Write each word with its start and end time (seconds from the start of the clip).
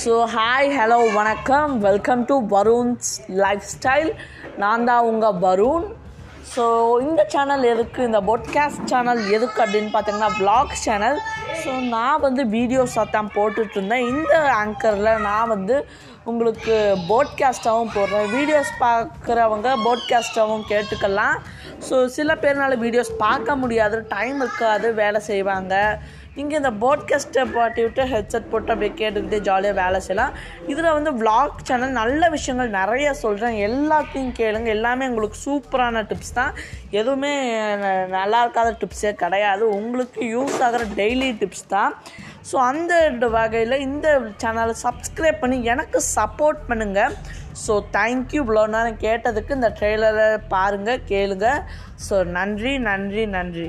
So 0.00 0.14
hi 0.32 0.68
hello 0.78 0.96
வணக்கம். 1.16 1.72
Welcome 1.84 2.22
to 2.28 2.34
Varun's 2.54 3.10
life 3.42 3.66
style 3.74 4.10
நான் 4.62 4.84
தான் 4.88 5.06
உங்கள் 5.10 5.38
வருண் 5.44 5.86
ஸோ 6.54 6.64
இந்த 7.04 7.20
சேனல் 7.34 7.64
எதுக்கு 7.70 8.00
இந்த 8.08 8.20
பாட்காஸ்ட் 8.28 8.82
சேனல் 8.92 9.20
எதுக்கு 9.36 9.58
அப்படின்னு 9.64 9.90
பார்த்தீங்கன்னா 9.94 10.30
vlog 10.40 10.68
சேனல் 10.82 11.18
ஸோ 11.62 11.70
நான் 11.94 12.22
வந்து 12.26 12.42
வீடியோஸாக 12.56 13.14
தான் 13.16 13.32
போட்டுட்டு 13.36 13.76
இருந்தேன் 13.78 14.08
இந்த 14.12 14.34
ஆங்கரில் 14.60 15.22
நான் 15.28 15.52
வந்து 15.54 15.76
உங்களுக்கு 16.30 16.76
போட்காஸ்ட்டாகவும் 17.10 17.94
போடுறேன். 17.96 18.28
வீடியோஸ் 18.36 18.72
பார்க்குறவங்க 18.84 19.68
போட்காஸ்ட்டாகவும் 19.86 20.68
கேட்டுக்கலாம். 20.72 21.36
ஸோ 21.88 21.96
சில 22.16 22.30
பேர்னால 22.44 22.76
வீடியோஸ் 22.84 23.12
பார்க்க 23.24 23.60
முடியாது 23.62 23.96
டைம் 24.14 24.38
இருக்காது 24.44 24.88
வேலை 25.02 25.20
செய்வாங்க. 25.30 25.74
நீங்கள் 26.36 26.58
இந்த 26.60 26.70
போட்காஸ்ட்டை 26.82 27.42
பாட்டி 27.54 27.80
விட்டு 27.84 28.02
ஹெட்செட் 28.12 28.50
போட்டு 28.52 28.72
அப்படியே 28.72 28.92
கேட்டுக்கிட்டே 29.00 29.38
ஜாலியாக 29.48 29.78
வேலை 29.82 29.98
செய்யலாம். 30.06 30.34
இதில் 30.72 30.94
வந்து 30.96 31.10
விளாக் 31.20 31.64
சேனல் 31.68 31.96
நல்ல 32.00 32.28
விஷயங்கள் 32.34 32.76
நிறைய 32.80 33.14
சொல்கிறேன் 33.22 33.56
எல்லாத்தையும் 33.68 34.34
கேளுங்க. 34.40 34.68
எல்லாமே 34.76 35.08
உங்களுக்கு 35.10 35.38
சூப்பரான 35.46 36.02
டிப்ஸ் 36.10 36.36
தான். 36.40 36.52
எதுவுமே 37.00 37.32
நல்லா 38.18 38.40
இருக்காத 38.44 38.72
டிப்ஸே 38.82 39.12
கிடையாது. 39.24 39.64
உங்களுக்கு 39.78 40.20
யூஸ் 40.36 40.58
ஆகிற 40.68 40.84
டெய்லி 41.00 41.30
டிப்ஸ் 41.42 41.66
தான். 41.76 41.94
ஸோ 42.50 42.56
அந்த 42.70 43.26
வகையில் 43.38 43.82
இந்த 43.86 44.08
சேனலை 44.42 44.76
சப்ஸ்கிரைப் 44.86 45.42
பண்ணி 45.44 45.58
எனக்கு 45.74 46.00
சப்போர்ட் 46.16 46.60
பண்ணுங்கள் 46.68 47.16
ஸோ 47.64 47.74
தேங்க்யூ 47.96 48.40
இவ்வளோ 48.42 48.62
நேரம் 48.74 49.00
கேட்டதுக்கு 49.06 49.58
இந்த 49.58 49.70
ட்ரெய்லரை 49.78 50.28
பாருங்கள் 50.54 51.04
கேளுங்க. 51.12 51.48
ஸோ 52.08 52.16
நன்றி 52.38 52.74
நன்றி 52.90 53.24
நன்றி. 53.38 53.68